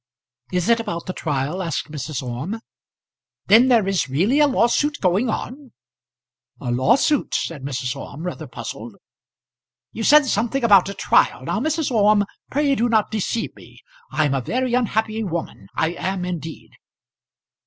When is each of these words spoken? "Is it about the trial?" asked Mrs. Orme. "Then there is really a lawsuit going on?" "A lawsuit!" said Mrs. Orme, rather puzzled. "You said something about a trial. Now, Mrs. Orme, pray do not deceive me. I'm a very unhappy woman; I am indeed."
"Is 0.51 0.67
it 0.67 0.79
about 0.79 1.05
the 1.05 1.13
trial?" 1.13 1.61
asked 1.61 1.91
Mrs. 1.91 2.23
Orme. 2.23 2.59
"Then 3.45 3.67
there 3.67 3.87
is 3.87 4.09
really 4.09 4.39
a 4.39 4.47
lawsuit 4.47 4.97
going 4.99 5.29
on?" 5.29 5.73
"A 6.59 6.71
lawsuit!" 6.71 7.35
said 7.35 7.61
Mrs. 7.61 7.95
Orme, 7.95 8.23
rather 8.23 8.47
puzzled. 8.47 8.95
"You 9.91 10.03
said 10.03 10.25
something 10.25 10.63
about 10.63 10.89
a 10.89 10.95
trial. 10.95 11.43
Now, 11.43 11.59
Mrs. 11.59 11.91
Orme, 11.91 12.25
pray 12.49 12.73
do 12.73 12.89
not 12.89 13.11
deceive 13.11 13.55
me. 13.55 13.83
I'm 14.11 14.33
a 14.33 14.41
very 14.41 14.73
unhappy 14.73 15.23
woman; 15.23 15.67
I 15.75 15.91
am 15.91 16.25
indeed." 16.25 16.71